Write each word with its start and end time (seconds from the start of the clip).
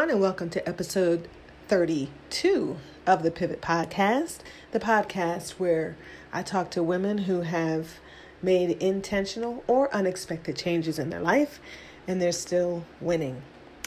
everyone, 0.00 0.14
and 0.14 0.22
welcome 0.22 0.48
to 0.48 0.66
episode 0.66 1.28
32 1.68 2.78
of 3.06 3.22
the 3.22 3.30
Pivot 3.30 3.60
Podcast, 3.60 4.38
the 4.72 4.80
podcast 4.80 5.50
where 5.58 5.94
I 6.32 6.42
talk 6.42 6.70
to 6.70 6.82
women 6.82 7.18
who 7.18 7.42
have 7.42 7.98
made 8.40 8.82
intentional 8.82 9.62
or 9.66 9.94
unexpected 9.94 10.56
changes 10.56 10.98
in 10.98 11.10
their 11.10 11.20
life 11.20 11.60
and 12.08 12.18
they're 12.18 12.32
still 12.32 12.86
winning. 12.98 13.42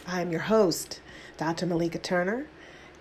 I'm 0.06 0.30
your 0.30 0.42
host, 0.42 1.02
Dr. 1.38 1.66
Malaika 1.66 2.00
Turner, 2.00 2.46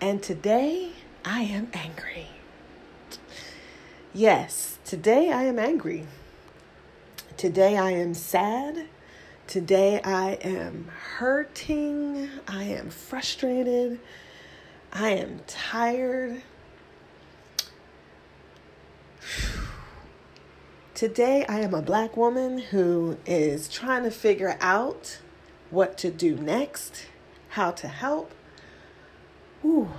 and 0.01 0.23
today 0.23 0.93
I 1.23 1.41
am 1.41 1.69
angry. 1.71 2.29
Yes, 4.11 4.79
today 4.85 5.31
I 5.31 5.43
am 5.43 5.59
angry. 5.59 6.07
Today 7.37 7.77
I 7.77 7.91
am 7.91 8.15
sad 8.15 8.87
Today 9.47 10.01
I 10.01 10.31
am 10.41 10.89
hurting. 11.17 12.29
I 12.47 12.63
am 12.63 12.89
frustrated. 12.89 13.99
I 14.91 15.09
am 15.09 15.41
tired. 15.45 16.41
Today 20.95 21.45
I 21.47 21.59
am 21.59 21.73
a 21.73 21.81
black 21.81 22.15
woman 22.15 22.57
who 22.57 23.17
is 23.25 23.67
trying 23.67 24.03
to 24.03 24.11
figure 24.11 24.57
out 24.61 25.19
what 25.69 25.97
to 25.99 26.09
do 26.09 26.35
next, 26.35 27.07
how 27.49 27.71
to 27.71 27.87
help. 27.87 28.31
Ooh, 29.65 29.89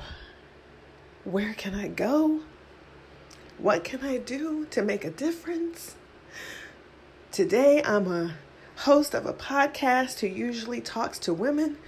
where 1.24 1.52
can 1.54 1.74
I 1.74 1.88
go? 1.88 2.40
What 3.58 3.84
can 3.84 4.02
I 4.04 4.16
do 4.16 4.64
to 4.70 4.82
make 4.82 5.04
a 5.04 5.10
difference? 5.10 5.96
Today 7.30 7.82
I'm 7.82 8.10
a 8.10 8.34
host 8.76 9.14
of 9.14 9.26
a 9.26 9.32
podcast 9.32 10.20
who 10.20 10.26
usually 10.26 10.80
talks 10.80 11.18
to 11.20 11.32
women 11.32 11.78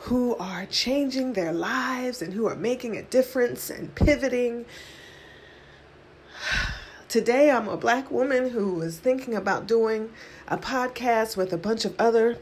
who 0.00 0.34
are 0.36 0.66
changing 0.66 1.34
their 1.34 1.52
lives 1.52 2.22
and 2.22 2.32
who 2.32 2.46
are 2.46 2.56
making 2.56 2.96
a 2.96 3.02
difference 3.02 3.70
and 3.70 3.94
pivoting. 3.94 4.64
Today, 7.08 7.50
I'm 7.50 7.68
a 7.68 7.76
black 7.76 8.10
woman 8.10 8.50
who 8.50 8.80
is 8.80 8.98
thinking 8.98 9.34
about 9.34 9.66
doing 9.66 10.10
a 10.48 10.56
podcast 10.56 11.36
with 11.36 11.52
a 11.52 11.58
bunch 11.58 11.84
of 11.84 11.94
other 12.00 12.38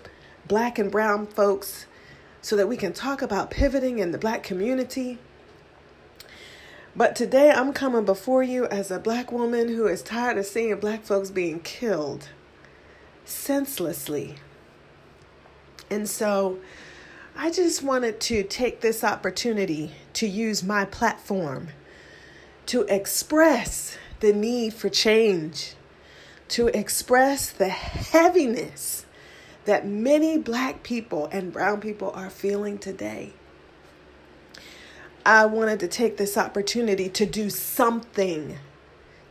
black 0.46 0.78
and 0.78 0.90
brown 0.90 1.26
folks 1.26 1.86
so 2.40 2.56
that 2.56 2.68
we 2.68 2.76
can 2.76 2.92
talk 2.92 3.20
about 3.20 3.50
pivoting 3.50 3.98
in 3.98 4.12
the 4.12 4.18
black 4.18 4.42
community. 4.42 5.18
But 6.96 7.14
today, 7.14 7.50
I'm 7.50 7.72
coming 7.72 8.04
before 8.04 8.42
you 8.42 8.66
as 8.66 8.90
a 8.90 8.98
black 8.98 9.30
woman 9.30 9.68
who 9.68 9.86
is 9.86 10.02
tired 10.02 10.38
of 10.38 10.46
seeing 10.46 10.74
black 10.78 11.04
folks 11.04 11.30
being 11.30 11.60
killed 11.60 12.28
senselessly. 13.24 14.36
And 15.90 16.08
so 16.08 16.58
I 17.36 17.50
just 17.50 17.82
wanted 17.82 18.20
to 18.20 18.42
take 18.42 18.80
this 18.80 19.02
opportunity 19.02 19.92
to 20.14 20.26
use 20.26 20.62
my 20.62 20.84
platform 20.84 21.68
to 22.66 22.82
express 22.82 23.96
the 24.20 24.32
need 24.32 24.74
for 24.74 24.88
change, 24.88 25.74
to 26.48 26.68
express 26.68 27.50
the 27.50 27.68
heaviness 27.68 29.06
that 29.64 29.86
many 29.86 30.38
black 30.38 30.82
people 30.82 31.28
and 31.32 31.52
brown 31.52 31.80
people 31.80 32.10
are 32.14 32.30
feeling 32.30 32.78
today. 32.78 33.32
I 35.24 35.46
wanted 35.46 35.80
to 35.80 35.88
take 35.88 36.16
this 36.16 36.36
opportunity 36.36 37.08
to 37.10 37.26
do 37.26 37.50
something 37.50 38.58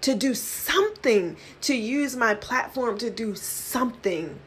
to 0.01 0.15
do 0.15 0.33
something, 0.33 1.37
to 1.61 1.75
use 1.75 2.15
my 2.15 2.33
platform 2.33 2.97
to 2.99 3.09
do 3.09 3.35
something, 3.35 4.39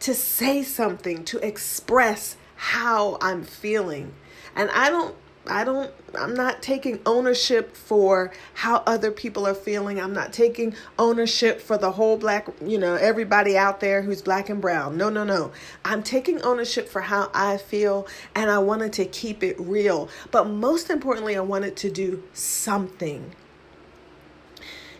to 0.00 0.14
say 0.14 0.62
something, 0.62 1.24
to 1.24 1.38
express 1.38 2.36
how 2.56 3.18
I'm 3.20 3.44
feeling. 3.44 4.12
And 4.54 4.70
I 4.70 4.90
don't 4.90 5.14
I 5.46 5.64
don't 5.64 5.90
I'm 6.14 6.34
not 6.34 6.62
taking 6.62 7.00
ownership 7.06 7.74
for 7.74 8.32
how 8.54 8.82
other 8.86 9.10
people 9.10 9.46
are 9.46 9.54
feeling. 9.54 10.00
I'm 10.00 10.12
not 10.12 10.32
taking 10.32 10.74
ownership 10.98 11.60
for 11.60 11.78
the 11.78 11.92
whole 11.92 12.16
black, 12.16 12.48
you 12.64 12.78
know, 12.78 12.94
everybody 12.94 13.56
out 13.56 13.80
there 13.80 14.02
who's 14.02 14.22
black 14.22 14.48
and 14.48 14.60
brown. 14.60 14.96
No, 14.96 15.08
no, 15.08 15.24
no. 15.24 15.52
I'm 15.84 16.02
taking 16.02 16.42
ownership 16.42 16.88
for 16.88 17.02
how 17.02 17.30
I 17.32 17.56
feel 17.56 18.06
and 18.34 18.50
I 18.50 18.58
wanted 18.58 18.92
to 18.94 19.04
keep 19.04 19.42
it 19.42 19.58
real. 19.58 20.08
But 20.30 20.48
most 20.48 20.90
importantly, 20.90 21.36
I 21.36 21.40
wanted 21.40 21.76
to 21.76 21.90
do 21.90 22.22
something. 22.32 23.34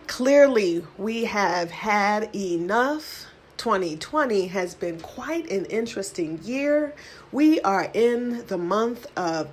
Clearly, 0.09 0.85
we 0.97 1.27
have 1.27 1.71
had 1.71 2.35
enough. 2.35 3.27
2020 3.59 4.47
has 4.49 4.75
been 4.75 4.99
quite 5.01 5.51
an 5.51 5.67
interesting 5.67 6.41
year. 6.43 6.95
We 7.31 7.61
are 7.61 7.91
in 7.93 8.47
the 8.47 8.57
month 8.57 9.07
of 9.17 9.49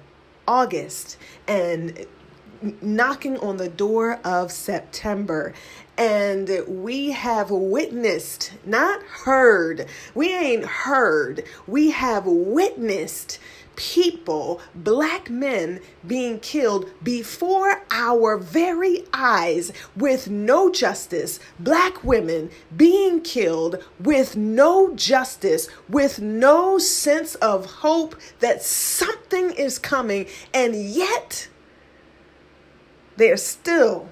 August 0.48 1.18
and 1.48 2.06
knocking 2.82 3.38
on 3.40 3.58
the 3.58 3.68
door 3.68 4.20
of 4.24 4.52
September. 4.52 5.54
And 5.98 6.50
we 6.68 7.12
have 7.12 7.52
witnessed, 7.52 8.54
not 8.66 9.04
heard, 9.04 9.88
we 10.14 10.34
ain't 10.34 10.66
heard, 10.66 11.44
we 11.68 11.92
have 11.92 12.26
witnessed 12.26 13.40
people, 13.76 14.62
black 14.74 15.30
men, 15.30 15.82
being 16.06 16.40
killed 16.40 16.90
before 17.04 17.84
our 17.92 18.38
very 18.38 19.04
eyes 19.14 19.72
with 19.96 20.30
no 20.30 20.72
justice, 20.72 21.40
black 21.60 22.04
women 22.04 22.50
being 22.76 23.22
killed 23.22 23.84
with 24.00 24.36
no 24.36 24.94
justice, 24.96 25.68
with 25.90 26.20
no 26.20 26.78
sense 26.78 27.36
of 27.36 27.66
hope 27.66 28.16
that 28.40 28.64
something 28.64 29.52
is 29.52 29.80
coming, 29.80 30.28
and 30.54 30.76
yet 30.76 31.48
they're 33.18 33.38
still 33.38 34.10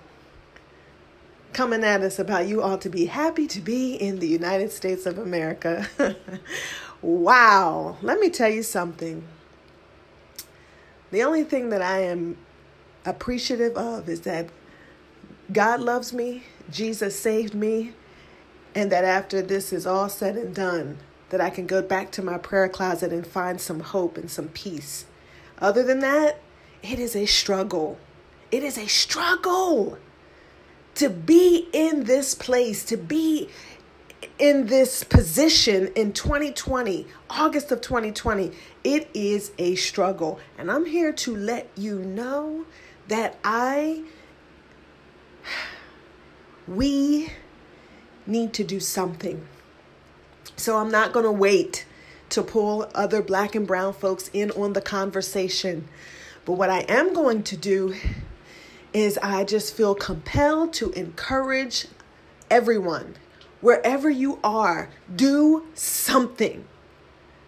coming 1.53 1.83
at 1.83 2.01
us 2.01 2.19
about 2.19 2.47
you 2.47 2.61
ought 2.61 2.81
to 2.81 2.89
be 2.89 3.05
happy 3.05 3.47
to 3.47 3.61
be 3.61 3.93
in 3.95 4.19
the 4.19 4.27
United 4.27 4.71
States 4.71 5.05
of 5.05 5.17
America. 5.17 5.87
wow. 7.01 7.97
Let 8.01 8.19
me 8.19 8.29
tell 8.29 8.49
you 8.49 8.63
something. 8.63 9.23
The 11.13 11.21
only 11.21 11.43
thing 11.43 11.69
that 11.69 11.83
I 11.83 11.99
am 11.99 12.37
appreciative 13.05 13.77
of 13.77 14.09
is 14.09 14.21
that 14.21 14.49
God 15.51 15.79
loves 15.79 16.11
me, 16.11 16.41
Jesus 16.71 17.19
saved 17.19 17.53
me, 17.53 17.93
and 18.73 18.91
that 18.91 19.03
after 19.03 19.39
this 19.39 19.71
is 19.71 19.85
all 19.85 20.09
said 20.09 20.35
and 20.35 20.55
done, 20.55 20.97
that 21.29 21.39
I 21.39 21.51
can 21.51 21.67
go 21.67 21.83
back 21.83 22.11
to 22.13 22.23
my 22.23 22.39
prayer 22.39 22.67
closet 22.67 23.13
and 23.13 23.27
find 23.27 23.61
some 23.61 23.81
hope 23.81 24.17
and 24.17 24.31
some 24.31 24.47
peace. 24.47 25.05
Other 25.59 25.83
than 25.83 25.99
that, 25.99 26.39
it 26.81 26.97
is 26.97 27.15
a 27.15 27.27
struggle. 27.27 27.99
It 28.49 28.63
is 28.63 28.79
a 28.79 28.87
struggle 28.87 29.99
to 30.95 31.09
be 31.11 31.69
in 31.73 32.05
this 32.05 32.33
place, 32.33 32.83
to 32.85 32.97
be 32.97 33.51
in 34.43 34.65
this 34.65 35.05
position 35.05 35.87
in 35.95 36.11
2020, 36.11 37.07
August 37.29 37.71
of 37.71 37.79
2020, 37.79 38.51
it 38.83 39.09
is 39.13 39.53
a 39.57 39.73
struggle. 39.75 40.37
And 40.57 40.69
I'm 40.69 40.83
here 40.83 41.13
to 41.13 41.33
let 41.33 41.69
you 41.77 41.99
know 41.99 42.65
that 43.07 43.37
I, 43.45 44.03
we 46.67 47.31
need 48.27 48.51
to 48.55 48.65
do 48.65 48.81
something. 48.81 49.47
So 50.57 50.75
I'm 50.75 50.91
not 50.91 51.13
going 51.13 51.25
to 51.25 51.31
wait 51.31 51.85
to 52.31 52.43
pull 52.43 52.91
other 52.93 53.21
black 53.21 53.55
and 53.55 53.65
brown 53.65 53.93
folks 53.93 54.29
in 54.33 54.51
on 54.51 54.73
the 54.73 54.81
conversation. 54.81 55.87
But 56.43 56.55
what 56.55 56.69
I 56.69 56.79
am 56.89 57.13
going 57.13 57.43
to 57.43 57.55
do 57.55 57.95
is 58.91 59.17
I 59.19 59.45
just 59.45 59.73
feel 59.73 59.95
compelled 59.95 60.73
to 60.73 60.91
encourage 60.91 61.87
everyone 62.51 63.15
wherever 63.63 64.09
you 64.09 64.39
are, 64.43 64.89
do 65.15 65.65
something 65.73 66.65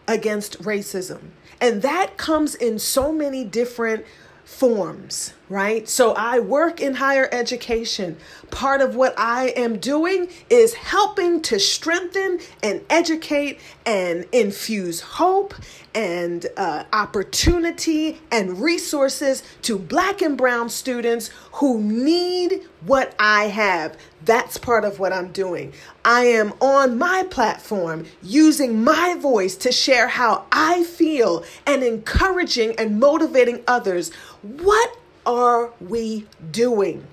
against 0.07 0.61
racism. 0.61 1.19
And 1.59 1.81
that 1.81 2.17
comes 2.17 2.55
in 2.55 2.79
so 2.79 3.11
many 3.11 3.43
different 3.43 4.05
forms, 4.45 5.33
right? 5.49 5.89
So 5.89 6.13
I 6.13 6.39
work 6.39 6.79
in 6.79 6.95
higher 6.95 7.27
education. 7.31 8.17
Part 8.51 8.81
of 8.81 8.95
what 8.95 9.15
I 9.17 9.47
am 9.49 9.79
doing 9.79 10.29
is 10.49 10.75
helping 10.75 11.41
to 11.43 11.59
strengthen 11.59 12.39
and 12.61 12.81
educate 12.89 13.59
and 13.85 14.25
infuse 14.31 15.01
hope 15.01 15.55
and 15.95 16.45
uh, 16.57 16.83
opportunity 16.91 18.19
and 18.29 18.61
resources 18.61 19.41
to 19.61 19.79
black 19.79 20.21
and 20.21 20.37
brown 20.37 20.69
students 20.69 21.29
who 21.53 21.81
need 21.81 22.67
what 22.85 23.15
I 23.17 23.45
have. 23.45 23.97
That's 24.25 24.57
part 24.57 24.83
of 24.83 24.99
what 24.99 25.13
I'm 25.13 25.31
doing. 25.31 25.73
I 26.03 26.25
am 26.25 26.53
on 26.59 26.97
my 26.97 27.23
platform 27.29 28.05
using 28.21 28.83
my 28.83 29.15
voice 29.15 29.55
to 29.57 29.71
share 29.71 30.09
how 30.09 30.45
I 30.51 30.83
feel 30.83 31.45
and 31.65 31.81
encouraging 31.81 32.75
and 32.77 32.99
motivating 32.99 33.63
others. 33.65 34.11
What 34.41 34.97
are 35.25 35.71
we 35.79 36.27
doing? 36.51 37.07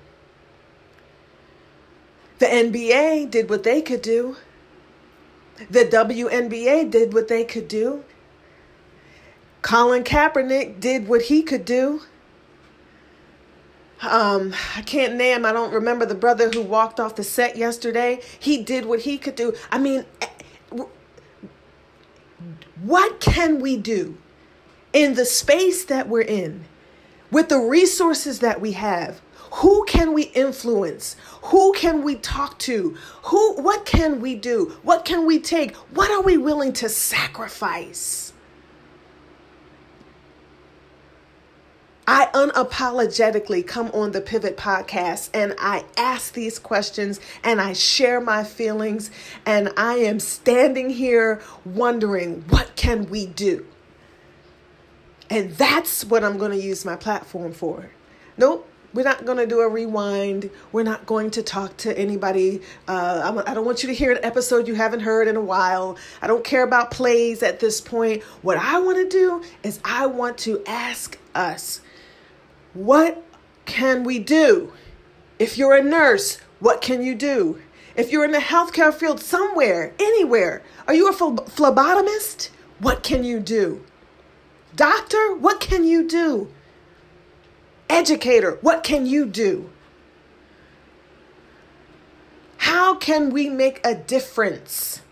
The 2.41 2.47
NBA 2.47 3.31
did 3.31 3.49
what 3.49 3.63
they 3.63 3.81
could 3.81 4.03
do. 4.03 4.37
The 5.71 5.85
WNBA 5.85 6.91
did 6.91 7.15
what 7.15 7.29
they 7.29 7.45
could 7.45 7.69
do. 7.69 8.03
Colin 9.63 10.03
Kaepernick 10.03 10.81
did 10.81 11.09
what 11.09 11.23
he 11.23 11.43
could 11.43 11.65
do. 11.65 12.03
Um, 14.03 14.53
I 14.77 14.83
can't 14.83 15.15
name, 15.15 15.47
I 15.47 15.53
don't 15.53 15.73
remember 15.73 16.05
the 16.05 16.17
brother 16.17 16.51
who 16.51 16.61
walked 16.61 16.99
off 16.99 17.15
the 17.15 17.23
set 17.23 17.57
yesterday. 17.57 18.21
He 18.41 18.63
did 18.63 18.85
what 18.85 19.01
he 19.01 19.17
could 19.17 19.37
do. 19.37 19.55
I 19.71 19.79
mean, 19.79 20.05
eh, 20.21 20.27
what 22.83 23.21
can 23.21 23.61
we 23.61 23.77
do 23.77 24.19
in 24.93 25.15
the 25.15 25.25
space 25.25 25.85
that 25.85 26.09
we're 26.09 26.23
in 26.23 26.65
with 27.31 27.49
the 27.49 27.59
resources 27.59 28.41
that 28.41 28.61
we 28.61 28.73
have? 28.73 29.21
Who 29.57 29.85
can 29.85 30.15
we 30.15 30.25
influence? 30.25 31.15
Who 31.43 31.73
can 31.75 32.03
we 32.03 32.17
talk 32.17 32.59
to? 32.61 32.97
Who 33.25 33.55
what 33.63 33.85
can 33.85 34.21
we 34.21 34.35
do? 34.35 34.77
What 34.83 35.05
can 35.05 35.27
we 35.27 35.39
take? 35.39 35.77
What 35.95 36.11
are 36.11 36.23
we 36.23 36.39
willing 36.39 36.73
to 36.75 36.89
sacrifice? 36.89 38.33
I 42.07 42.27
unapologetically 42.35 43.65
come 43.65 43.91
on 43.95 44.11
the 44.11 44.21
Pivot 44.21 44.57
podcast 44.57 45.31
and 45.33 45.55
I 45.59 45.85
ask 45.97 46.35
these 46.35 46.59
questions 46.59 47.21
and 47.45 47.61
I 47.61 47.75
share 47.75 48.21
my 48.21 48.43
feelings 48.43 49.11
and 49.47 49.73
I 49.77 49.95
am 49.97 50.19
standing 50.19 50.91
here 50.91 51.41
wondering 51.65 52.45
what 52.49 52.75
can 52.75 53.09
we 53.09 53.27
do? 53.27 53.67
And 55.31 55.53
that's 55.53 56.05
what 56.05 56.25
I'm 56.25 56.39
going 56.39 56.51
to 56.51 56.59
use 56.63 56.85
my 56.85 56.97
platform 56.97 57.53
for. 57.53 57.91
Nope, 58.37 58.69
we're 58.93 59.05
not 59.05 59.25
going 59.25 59.39
to 59.39 59.47
do 59.47 59.61
a 59.61 59.69
rewind. 59.69 60.51
We're 60.73 60.83
not 60.83 61.07
going 61.07 61.31
to 61.33 61.43
talk 61.43 61.77
to 61.79 61.97
anybody. 61.97 62.63
Uh, 62.87 63.43
I 63.47 63.55
don't 63.55 63.65
want 63.65 63.83
you 63.83 63.89
to 63.89 63.95
hear 63.95 64.13
an 64.13 64.19
episode 64.25 64.69
you 64.69 64.75
haven't 64.75 65.01
heard 65.01 65.29
in 65.29 65.37
a 65.37 65.41
while. 65.41 65.97
I 66.21 66.27
don't 66.27 66.45
care 66.45 66.65
about 66.65 66.91
plays 66.91 67.43
at 67.43 67.61
this 67.61 67.81
point. 67.81 68.23
What 68.43 68.59
I 68.59 68.81
want 68.81 68.99
to 68.99 69.09
do 69.09 69.43
is 69.63 69.81
I 69.85 70.07
want 70.07 70.37
to 70.39 70.63
ask 70.67 71.17
us, 71.35 71.81
what 72.75 73.23
can 73.65 74.05
we 74.05 74.19
do? 74.19 74.73
If 75.39 75.59
you're 75.59 75.77
a 75.77 75.83
nurse, 75.83 76.39
what 76.61 76.81
can 76.81 77.03
you 77.03 77.15
do? 77.15 77.61
If 77.95 78.11
you're 78.11 78.25
in 78.25 78.33
the 78.33 78.39
healthcare 78.39 78.95
field 78.95 79.21
somewhere, 79.21 79.93
anywhere, 79.99 80.63
are 80.89 80.95
you 80.95 81.09
a 81.09 81.15
phlebotomist? 81.15 82.51
What 82.79 83.03
can 83.03 83.25
you 83.25 83.41
do? 83.41 83.85
Doctor, 84.75 85.35
what 85.35 85.61
can 85.61 85.85
you 85.85 86.09
do? 86.09 86.51
Educator, 87.91 88.59
what 88.63 88.83
can 88.83 89.05
you 89.05 89.27
do? 89.27 89.69
How 92.57 92.95
can 92.95 93.31
we 93.31 93.49
make 93.51 93.81
a 93.85 93.95
difference? 93.95 95.03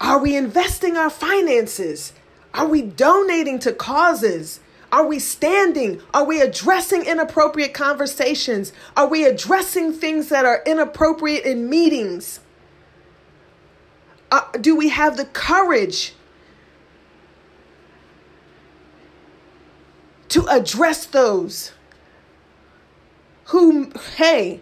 Are 0.00 0.18
we 0.18 0.36
investing 0.36 0.96
our 0.96 1.08
finances? 1.08 2.12
Are 2.52 2.66
we 2.66 2.82
donating 2.82 3.58
to 3.60 3.72
causes? 3.72 4.60
Are 4.92 5.06
we 5.06 5.18
standing? 5.18 6.02
Are 6.12 6.24
we 6.24 6.42
addressing 6.42 7.06
inappropriate 7.06 7.72
conversations? 7.72 8.74
Are 8.94 9.08
we 9.08 9.24
addressing 9.24 9.94
things 9.94 10.28
that 10.28 10.44
are 10.44 10.62
inappropriate 10.66 11.46
in 11.46 11.70
meetings? 11.70 12.40
Uh, 14.30 14.42
do 14.60 14.76
we 14.76 14.90
have 14.90 15.16
the 15.16 15.24
courage 15.24 16.14
to 20.28 20.46
address 20.48 21.06
those 21.06 21.72
who, 23.46 23.90
hey, 24.16 24.60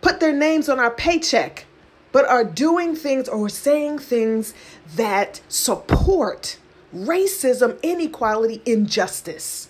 put 0.00 0.18
their 0.18 0.32
names 0.32 0.68
on 0.68 0.80
our 0.80 0.90
paycheck, 0.90 1.66
but 2.10 2.24
are 2.26 2.44
doing 2.44 2.94
things 2.96 3.28
or 3.28 3.48
saying 3.48 3.98
things 3.98 4.52
that 4.96 5.40
support 5.48 6.58
racism, 6.94 7.80
inequality, 7.82 8.62
injustice. 8.66 9.68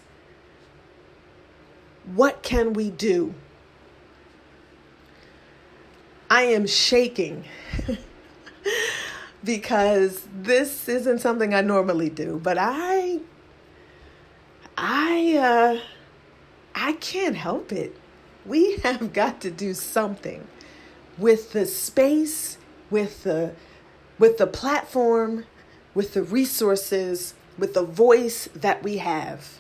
What 2.15 2.43
can 2.43 2.73
we 2.73 2.91
do? 2.91 3.35
I 6.29 6.45
am 6.45 6.67
shaking 6.67 7.45
because 9.45 10.27
this 10.35 10.89
isn't 10.89 11.21
something 11.21 11.55
I 11.55 11.61
normally 11.61 12.09
do, 12.09 12.41
but 12.43 12.57
I 12.59 13.21
I 14.77 15.37
uh, 15.37 15.81
I 16.75 16.93
can't 16.95 17.37
help 17.37 17.71
it. 17.71 17.97
We 18.47 18.77
have 18.83 19.13
got 19.13 19.41
to 19.43 19.51
do 19.51 19.75
something 19.75 20.47
with 21.19 21.53
the 21.53 21.67
space, 21.67 22.59
with 22.91 23.25
the 23.25 23.53
with 24.19 24.39
the 24.39 24.47
platform, 24.47 25.45
with 25.95 26.15
the 26.15 26.23
resources, 26.23 27.35
with 27.59 27.75
the 27.75 27.85
voice 27.85 28.49
that 28.55 28.83
we 28.83 28.99
have. 28.99 29.59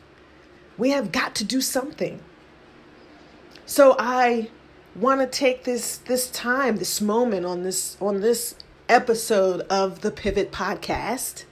We 0.78 0.90
have 0.90 1.12
got 1.12 1.34
to 1.36 1.44
do 1.44 1.60
something. 1.60 2.20
So 3.66 3.96
I 3.98 4.50
want 4.94 5.20
to 5.20 5.26
take 5.26 5.64
this 5.64 5.98
this 5.98 6.30
time, 6.30 6.76
this 6.76 7.00
moment 7.00 7.46
on 7.46 7.62
this 7.62 7.96
on 8.00 8.20
this 8.20 8.56
episode 8.88 9.60
of 9.62 10.00
the 10.00 10.10
Pivot 10.10 10.50
podcast, 10.52 11.44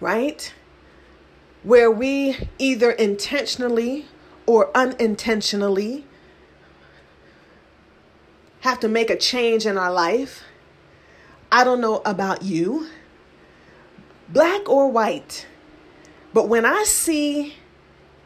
right? 0.00 0.52
where 1.66 1.90
we 1.90 2.48
either 2.60 2.92
intentionally 2.92 4.06
or 4.46 4.70
unintentionally 4.76 6.04
have 8.60 8.78
to 8.78 8.86
make 8.86 9.10
a 9.10 9.16
change 9.16 9.66
in 9.66 9.76
our 9.76 9.90
life. 9.90 10.44
I 11.56 11.64
don't 11.64 11.80
know 11.80 12.02
about 12.04 12.42
you, 12.42 12.86
black 14.28 14.68
or 14.68 14.90
white, 14.90 15.46
but 16.34 16.50
when 16.50 16.66
I 16.66 16.84
see 16.84 17.54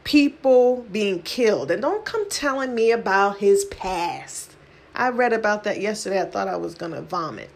people 0.03 0.85
being 0.91 1.23
killed, 1.23 1.71
and 1.71 1.81
don't 1.81 2.05
come 2.05 2.29
telling 2.29 2.75
me 2.75 2.91
about 2.91 3.39
his 3.39 3.67
past. 3.67 4.57
I 4.97 5.11
read 5.11 5.33
about 5.33 5.63
that 5.63 5.81
yesterday. 5.81 6.21
I 6.21 6.25
thought 6.25 6.49
I 6.49 6.57
was 6.57 6.75
going 6.75 6.91
to 6.91 7.03
vomit. 7.03 7.51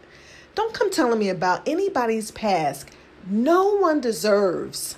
Don't 0.55 0.73
come 0.73 0.89
telling 0.89 1.19
me 1.19 1.27
about 1.27 1.67
anybody's 1.67 2.31
past. 2.31 2.87
No 3.27 3.75
one 3.75 3.99
deserves 3.99 4.97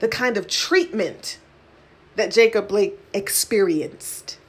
the 0.00 0.08
kind 0.08 0.36
of 0.36 0.48
treatment 0.48 1.38
that 2.16 2.32
Jacob 2.32 2.66
Blake 2.66 2.98
experienced, 3.14 4.40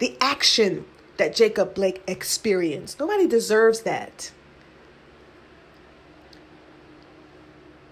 the 0.00 0.18
action 0.20 0.84
that 1.16 1.34
Jacob 1.34 1.74
Blake 1.74 2.02
experienced. 2.06 2.98
Nobody 2.98 3.26
deserves 3.26 3.80
that. 3.82 4.32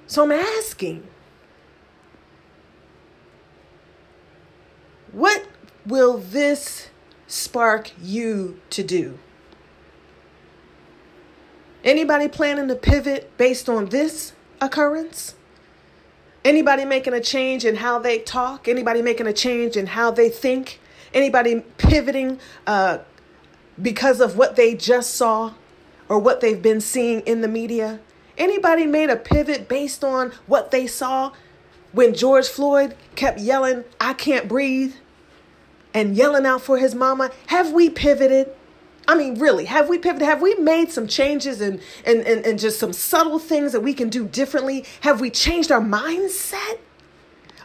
So 0.07 0.25
I'm 0.25 0.33
asking, 0.33 1.07
what 5.12 5.47
will 5.87 6.19
this 6.19 6.91
spark 7.26 7.93
you 8.00 8.61
to 8.71 8.83
do? 8.83 9.19
Anybody 11.85 12.29
planning 12.29 12.69
to 12.69 12.75
pivot 12.75 13.37
based 13.38 13.69
on 13.69 13.87
this 13.87 14.35
occurrence? 14.61 15.35
Anybody 16.45 16.85
making 16.85 17.14
a 17.14 17.21
change 17.21 17.64
in 17.64 17.76
how 17.76 17.99
they 17.99 18.19
talk? 18.19 18.69
Anybody 18.69 19.00
making 19.00 19.26
a 19.26 19.33
change 19.33 19.76
in 19.76 19.87
how 19.87 20.11
they 20.11 20.29
think? 20.29 20.81
Anybody 21.14 21.62
pivoting 21.79 22.38
uh, 22.67 22.99
because 23.81 24.21
of 24.21 24.37
what 24.37 24.57
they 24.57 24.75
just 24.75 25.14
saw 25.14 25.55
or 26.09 26.19
what 26.19 26.41
they've 26.41 26.62
been 26.62 26.81
seeing 26.81 27.21
in 27.21 27.41
the 27.41 27.49
media? 27.49 28.00
Anybody 28.37 28.87
made 28.87 29.11
a 29.11 29.17
pivot 29.17 29.69
based 29.69 30.02
on 30.02 30.33
what 30.47 30.71
they 30.71 30.87
saw 30.87 31.33
when 31.93 32.14
George 32.14 32.49
Floyd 32.49 32.97
kept 33.14 33.38
yelling, 33.38 33.85
I 34.00 34.14
can't 34.14 34.49
breathe, 34.49 34.95
and 35.95 36.17
yelling 36.17 36.47
out 36.47 36.62
for 36.62 36.79
his 36.79 36.95
mama? 36.95 37.31
Have 37.49 37.73
we 37.73 37.91
pivoted? 37.91 38.50
I 39.07 39.14
mean, 39.14 39.38
really, 39.38 39.67
have 39.67 39.88
we 39.88 39.99
pivoted? 39.99 40.26
Have 40.26 40.41
we 40.41 40.55
made 40.55 40.91
some 40.91 41.07
changes 41.07 41.61
and, 41.61 41.81
and, 42.07 42.21
and, 42.21 42.47
and 42.47 42.59
just 42.59 42.79
some 42.79 42.93
subtle 42.93 43.38
things 43.38 43.73
that 43.73 43.81
we 43.81 43.93
can 43.95 44.09
do 44.09 44.26
differently? 44.26 44.85
Have 45.00 45.21
we 45.21 45.29
changed 45.31 45.71
our 45.71 45.81
mindset? 45.81 46.79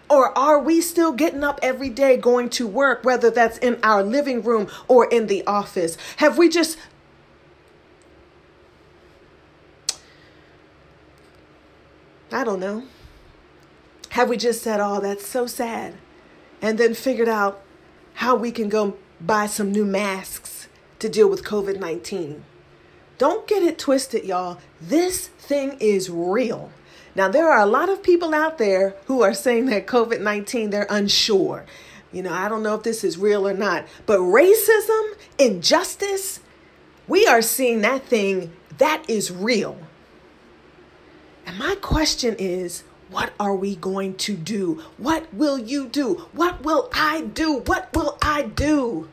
Or 0.10 0.38
are 0.38 0.60
we 0.60 0.82
still 0.82 1.12
getting 1.12 1.44
up 1.44 1.60
every 1.62 1.90
day 1.90 2.16
going 2.18 2.50
to 2.52 2.68
work, 2.68 3.04
whether 3.04 3.30
that's 3.30 3.58
in 3.58 3.78
our 3.84 4.04
living 4.04 4.42
room 4.42 4.70
or 4.88 5.06
in 5.08 5.28
the 5.28 5.46
office? 5.46 5.98
Have 6.18 6.38
we 6.38 6.50
just 6.50 6.78
I 12.32 12.44
don't 12.44 12.60
know. 12.60 12.84
Have 14.10 14.30
we 14.30 14.38
just 14.38 14.62
said, 14.62 14.80
oh, 14.80 15.00
that's 15.00 15.26
so 15.26 15.48
sad? 15.48 15.96
And 16.62 16.78
then 16.78 16.94
figured 16.94 17.30
out 17.30 17.62
how 18.16 18.36
we 18.36 18.52
can 18.52 18.68
go 18.68 18.98
buy 19.22 19.48
some 19.48 19.72
new 19.72 19.86
masks 19.86 20.68
to 21.00 21.08
deal 21.10 21.30
with 21.30 21.44
COVID 21.44 21.80
19. 21.80 22.44
Don't 23.18 23.48
get 23.48 23.64
it 23.64 23.80
twisted, 23.80 24.26
y'all. 24.26 24.60
This 24.80 25.28
thing 25.28 25.78
is 25.80 26.10
real. 26.10 26.72
Now, 27.18 27.28
there 27.28 27.50
are 27.50 27.60
a 27.60 27.66
lot 27.66 27.90
of 27.90 28.04
people 28.04 28.36
out 28.36 28.60
there 28.60 28.96
who 29.08 29.24
are 29.24 29.34
saying 29.34 29.66
that 29.66 29.88
COVID 29.88 30.22
19, 30.22 30.70
they're 30.70 30.86
unsure. 30.88 31.66
You 32.12 32.22
know, 32.22 32.32
I 32.32 32.48
don't 32.48 32.62
know 32.62 32.76
if 32.76 32.84
this 32.84 33.04
is 33.04 33.18
real 33.18 33.48
or 33.48 33.56
not, 33.56 33.88
but 34.06 34.20
racism, 34.20 35.14
injustice, 35.40 36.42
we 37.08 37.26
are 37.26 37.42
seeing 37.42 37.82
that 37.82 38.06
thing 38.06 38.54
that 38.78 39.04
is 39.10 39.32
real. 39.32 39.80
And 41.48 41.58
my 41.58 41.74
question 41.82 42.36
is, 42.38 42.84
what 43.10 43.34
are 43.40 43.56
we 43.56 43.76
going 43.76 44.14
to 44.18 44.36
do? 44.36 44.84
What 44.98 45.34
will 45.34 45.58
you 45.58 45.88
do? 45.88 46.28
What 46.34 46.64
will 46.64 46.88
I 46.94 47.22
do? 47.22 47.64
What 47.66 47.96
will 47.96 48.20
I 48.22 48.44
do? 48.44 49.10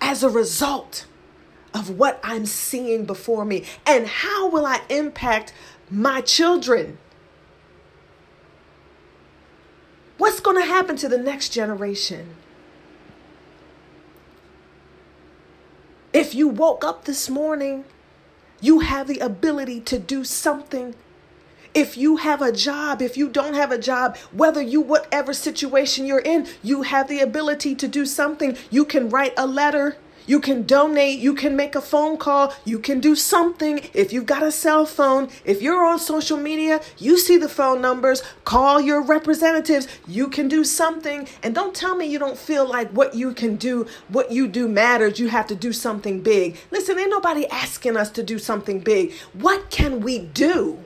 As 0.00 0.22
a 0.22 0.30
result 0.30 1.04
of 1.74 1.90
what 1.90 2.20
I'm 2.22 2.46
seeing 2.46 3.04
before 3.04 3.44
me, 3.44 3.64
and 3.84 4.06
how 4.06 4.48
will 4.48 4.64
I 4.64 4.80
impact 4.88 5.52
my 5.90 6.20
children? 6.20 6.98
What's 10.16 10.40
going 10.40 10.56
to 10.56 10.64
happen 10.64 10.96
to 10.96 11.08
the 11.08 11.18
next 11.18 11.48
generation? 11.50 12.36
If 16.12 16.34
you 16.34 16.46
woke 16.46 16.84
up 16.84 17.04
this 17.04 17.28
morning 17.28 17.84
you 18.64 18.80
have 18.80 19.06
the 19.08 19.18
ability 19.18 19.80
to 19.80 19.98
do 19.98 20.24
something. 20.24 20.94
If 21.74 21.98
you 21.98 22.16
have 22.16 22.40
a 22.40 22.50
job, 22.50 23.02
if 23.02 23.16
you 23.16 23.28
don't 23.28 23.52
have 23.52 23.70
a 23.70 23.78
job, 23.78 24.16
whether 24.32 24.62
you, 24.62 24.80
whatever 24.80 25.34
situation 25.34 26.06
you're 26.06 26.20
in, 26.20 26.46
you 26.62 26.80
have 26.82 27.08
the 27.08 27.20
ability 27.20 27.74
to 27.74 27.86
do 27.86 28.06
something. 28.06 28.56
You 28.70 28.86
can 28.86 29.10
write 29.10 29.34
a 29.36 29.46
letter. 29.46 29.98
You 30.26 30.40
can 30.40 30.62
donate, 30.62 31.18
you 31.18 31.34
can 31.34 31.54
make 31.54 31.74
a 31.74 31.80
phone 31.80 32.16
call, 32.16 32.54
you 32.64 32.78
can 32.78 33.00
do 33.00 33.14
something. 33.14 33.80
If 33.92 34.12
you've 34.12 34.26
got 34.26 34.42
a 34.42 34.50
cell 34.50 34.86
phone, 34.86 35.28
if 35.44 35.60
you're 35.60 35.84
on 35.84 35.98
social 35.98 36.38
media, 36.38 36.80
you 36.98 37.18
see 37.18 37.36
the 37.36 37.48
phone 37.48 37.80
numbers, 37.80 38.22
call 38.44 38.80
your 38.80 39.02
representatives, 39.02 39.86
you 40.08 40.28
can 40.28 40.48
do 40.48 40.64
something. 40.64 41.28
And 41.42 41.54
don't 41.54 41.74
tell 41.74 41.94
me 41.96 42.06
you 42.06 42.18
don't 42.18 42.38
feel 42.38 42.66
like 42.66 42.90
what 42.90 43.14
you 43.14 43.34
can 43.34 43.56
do, 43.56 43.86
what 44.08 44.30
you 44.30 44.48
do 44.48 44.68
matters. 44.68 45.18
You 45.18 45.28
have 45.28 45.46
to 45.48 45.54
do 45.54 45.72
something 45.72 46.22
big. 46.22 46.56
Listen, 46.70 46.98
ain't 46.98 47.10
nobody 47.10 47.46
asking 47.48 47.96
us 47.96 48.10
to 48.10 48.22
do 48.22 48.38
something 48.38 48.80
big. 48.80 49.12
What 49.32 49.70
can 49.70 50.00
we 50.00 50.18
do 50.18 50.84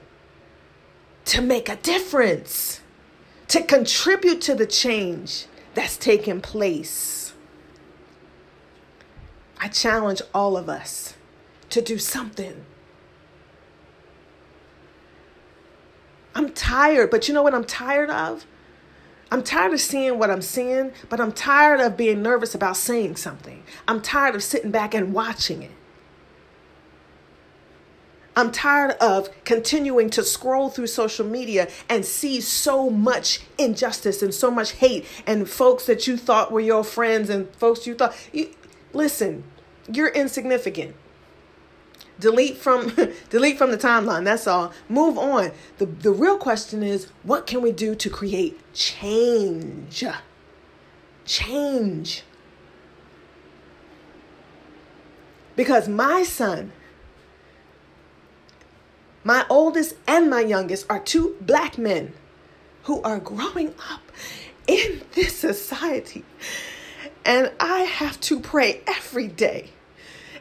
to 1.26 1.42
make 1.42 1.68
a 1.68 1.76
difference, 1.76 2.80
to 3.48 3.62
contribute 3.62 4.40
to 4.42 4.54
the 4.54 4.66
change 4.66 5.46
that's 5.74 5.96
taking 5.96 6.40
place? 6.40 7.27
I 9.60 9.68
challenge 9.68 10.22
all 10.34 10.56
of 10.56 10.68
us 10.68 11.14
to 11.70 11.82
do 11.82 11.98
something. 11.98 12.64
I'm 16.34 16.52
tired, 16.52 17.10
but 17.10 17.26
you 17.26 17.34
know 17.34 17.42
what 17.42 17.54
I'm 17.54 17.64
tired 17.64 18.10
of? 18.10 18.46
I'm 19.30 19.42
tired 19.42 19.74
of 19.74 19.80
seeing 19.80 20.18
what 20.18 20.30
I'm 20.30 20.40
seeing, 20.40 20.92
but 21.08 21.20
I'm 21.20 21.32
tired 21.32 21.80
of 21.80 21.96
being 21.96 22.22
nervous 22.22 22.54
about 22.54 22.76
saying 22.76 23.16
something. 23.16 23.62
I'm 23.86 24.00
tired 24.00 24.34
of 24.34 24.42
sitting 24.42 24.70
back 24.70 24.94
and 24.94 25.12
watching 25.12 25.62
it. 25.62 25.72
I'm 28.38 28.52
tired 28.52 28.92
of 29.00 29.30
continuing 29.44 30.10
to 30.10 30.22
scroll 30.22 30.70
through 30.70 30.86
social 30.86 31.26
media 31.26 31.66
and 31.88 32.06
see 32.06 32.40
so 32.40 32.88
much 32.88 33.40
injustice 33.58 34.22
and 34.22 34.32
so 34.32 34.48
much 34.48 34.72
hate 34.72 35.06
and 35.26 35.50
folks 35.50 35.86
that 35.86 36.06
you 36.06 36.16
thought 36.16 36.52
were 36.52 36.60
your 36.60 36.84
friends 36.84 37.30
and 37.30 37.52
folks 37.56 37.84
you 37.84 37.96
thought 37.96 38.14
you 38.32 38.54
Listen, 38.92 39.44
you're 39.90 40.08
insignificant. 40.08 40.94
Delete 42.20 42.56
from 42.56 42.96
delete 43.30 43.58
from 43.58 43.70
the 43.70 43.78
timeline. 43.78 44.24
That's 44.24 44.46
all. 44.46 44.72
Move 44.88 45.18
on. 45.18 45.52
The 45.78 45.86
the 45.86 46.12
real 46.12 46.38
question 46.38 46.82
is 46.82 47.08
what 47.22 47.46
can 47.46 47.62
we 47.62 47.72
do 47.72 47.94
to 47.94 48.10
create 48.10 48.58
change? 48.74 50.04
Change. 51.24 52.24
Because 55.54 55.88
my 55.88 56.22
son, 56.22 56.72
my 59.24 59.44
oldest 59.50 59.94
and 60.06 60.30
my 60.30 60.40
youngest 60.40 60.86
are 60.88 61.00
two 61.00 61.36
black 61.40 61.76
men 61.76 62.14
who 62.84 63.02
are 63.02 63.18
growing 63.18 63.74
up 63.90 64.00
in 64.68 65.02
this 65.14 65.36
society 65.36 66.24
and 67.28 67.52
I 67.60 67.80
have 67.80 68.18
to 68.22 68.40
pray 68.40 68.80
every 68.86 69.28
day 69.28 69.72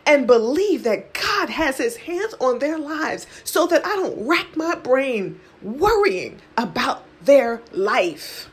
and 0.06 0.26
believe 0.26 0.86
that 0.86 1.14
God 1.14 1.50
has 1.50 1.78
his 1.78 1.98
hands 1.98 2.34
on 2.40 2.60
their 2.60 2.80
lives 2.80 3.28
so 3.44 3.68
that 3.68 3.86
I 3.86 3.98
don't 3.98 4.26
rack 4.26 4.56
my 4.56 4.74
brain 4.74 5.42
worrying 5.62 6.40
about 6.56 7.04
their 7.22 7.62
life. 7.74 8.50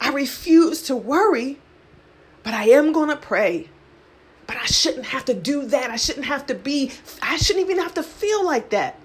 I 0.00 0.10
refuse 0.10 0.82
to 0.82 0.94
worry, 0.94 1.58
but 2.44 2.54
I 2.54 2.68
am 2.68 2.92
going 2.92 3.08
to 3.08 3.16
pray. 3.16 3.68
But 4.46 4.56
I 4.56 4.66
shouldn't 4.66 5.06
have 5.06 5.24
to 5.24 5.34
do 5.34 5.66
that. 5.66 5.90
I 5.90 5.96
shouldn't 5.96 6.26
have 6.26 6.46
to 6.46 6.54
be, 6.54 6.92
I 7.20 7.38
shouldn't 7.38 7.68
even 7.68 7.82
have 7.82 7.94
to 7.94 8.04
feel 8.04 8.46
like 8.46 8.70
that. 8.70 9.00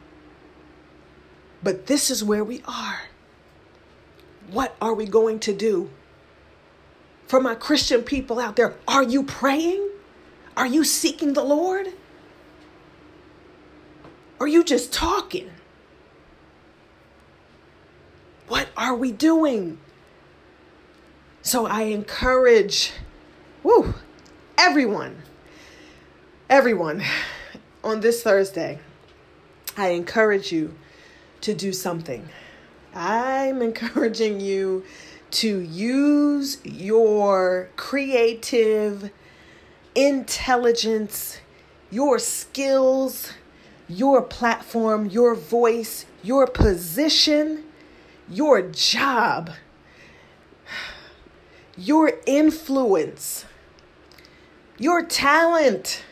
But 1.63 1.87
this 1.87 2.11
is 2.11 2.23
where 2.23 2.43
we 2.43 2.61
are. 2.67 3.01
What 4.51 4.75
are 4.81 4.93
we 4.93 5.05
going 5.05 5.39
to 5.41 5.53
do? 5.53 5.89
For 7.27 7.39
my 7.39 7.55
Christian 7.55 8.03
people 8.03 8.39
out 8.39 8.55
there, 8.55 8.75
are 8.87 9.03
you 9.03 9.23
praying? 9.23 9.89
Are 10.55 10.67
you 10.67 10.83
seeking 10.83 11.33
the 11.33 11.43
Lord? 11.43 11.87
Are 14.39 14.47
you 14.47 14.63
just 14.63 14.93
talking? 14.93 15.49
What 18.47 18.69
are 18.75 18.93
we 18.93 19.11
doing? 19.11 19.79
So 21.41 21.65
I 21.65 21.83
encourage 21.83 22.91
woo, 23.63 23.93
everyone, 24.57 25.23
everyone 26.49 27.03
on 27.83 28.01
this 28.01 28.21
Thursday, 28.21 28.79
I 29.77 29.89
encourage 29.89 30.51
you 30.51 30.75
to 31.41 31.53
do 31.53 31.73
something. 31.73 32.29
I'm 32.95 33.61
encouraging 33.61 34.39
you 34.39 34.83
to 35.31 35.59
use 35.59 36.59
your 36.63 37.69
creative 37.75 39.09
intelligence, 39.95 41.39
your 41.89 42.19
skills, 42.19 43.33
your 43.87 44.21
platform, 44.21 45.07
your 45.07 45.33
voice, 45.33 46.05
your 46.21 46.45
position, 46.45 47.63
your 48.29 48.61
job, 48.61 49.51
your 51.75 52.13
influence, 52.27 53.45
your 54.77 55.03
talent, 55.03 56.03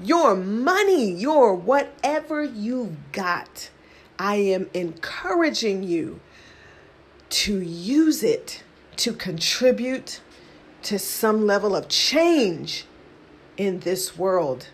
your 0.00 0.36
money, 0.36 1.10
your 1.10 1.54
whatever 1.54 2.44
you've 2.44 3.12
got 3.12 3.70
I 4.18 4.36
am 4.36 4.70
encouraging 4.72 5.82
you 5.82 6.20
to 7.28 7.60
use 7.60 8.22
it 8.22 8.62
to 8.96 9.12
contribute 9.12 10.20
to 10.82 10.98
some 10.98 11.46
level 11.46 11.74
of 11.76 11.88
change 11.88 12.86
in 13.56 13.80
this 13.80 14.16
world. 14.16 14.68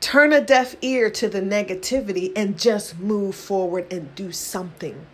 Turn 0.00 0.32
a 0.32 0.40
deaf 0.40 0.74
ear 0.80 1.10
to 1.10 1.28
the 1.28 1.40
negativity 1.40 2.32
and 2.34 2.58
just 2.58 2.98
move 2.98 3.34
forward 3.34 3.92
and 3.92 4.12
do 4.14 4.32
something. 4.32 5.06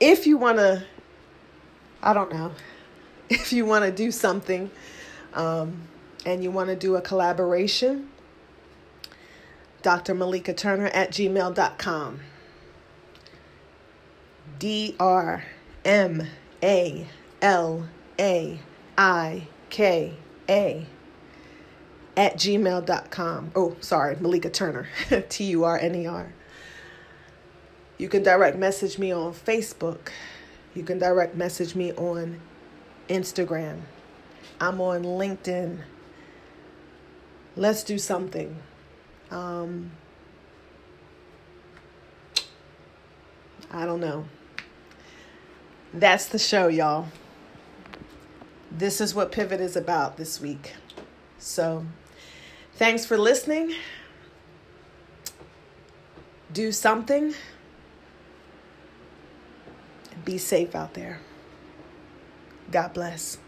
If 0.00 0.26
you 0.26 0.38
want 0.38 0.58
to 0.58 0.84
I 2.04 2.12
don't 2.12 2.32
know. 2.32 2.52
If 3.30 3.54
you 3.54 3.64
want 3.64 3.86
to 3.86 3.90
do 3.90 4.10
something 4.10 4.70
um, 5.32 5.88
and 6.26 6.44
you 6.44 6.50
want 6.50 6.68
to 6.68 6.76
do 6.76 6.96
a 6.96 7.00
collaboration, 7.00 8.10
Dr. 9.80 10.14
Malaika 10.14 10.54
Turner 10.54 10.88
at 10.88 11.10
gmail.com. 11.10 12.20
D 14.58 14.94
R 15.00 15.44
M 15.86 16.26
A 16.62 17.06
L 17.40 17.88
A 18.20 18.58
I 18.98 19.48
K 19.70 20.12
A 20.50 20.86
at 22.14 22.36
gmail.com. 22.36 23.52
Oh, 23.56 23.76
sorry, 23.80 24.16
Malaika 24.16 24.52
Turner, 24.52 24.86
T 25.30 25.44
U 25.44 25.64
R 25.64 25.78
N 25.78 25.94
E 25.94 26.06
R. 26.06 26.32
You 27.96 28.10
can 28.10 28.22
direct 28.22 28.58
message 28.58 28.98
me 28.98 29.12
on 29.12 29.32
Facebook 29.32 30.10
you 30.74 30.82
can 30.82 30.98
direct 30.98 31.36
message 31.36 31.74
me 31.74 31.92
on 31.92 32.40
Instagram. 33.08 33.80
I'm 34.60 34.80
on 34.80 35.02
LinkedIn. 35.02 35.78
Let's 37.56 37.84
do 37.84 37.98
something. 37.98 38.56
Um, 39.30 39.92
I 43.70 43.86
don't 43.86 44.00
know. 44.00 44.24
That's 45.92 46.26
the 46.26 46.38
show, 46.38 46.68
y'all. 46.68 47.06
This 48.70 49.00
is 49.00 49.14
what 49.14 49.30
Pivot 49.30 49.60
is 49.60 49.76
about 49.76 50.16
this 50.16 50.40
week. 50.40 50.74
So, 51.38 51.86
thanks 52.74 53.04
for 53.06 53.16
listening. 53.16 53.74
do 56.52 56.70
something. 56.72 57.34
Be 60.24 60.38
safe 60.38 60.74
out 60.74 60.94
there. 60.94 61.20
God 62.70 62.92
bless. 62.94 63.38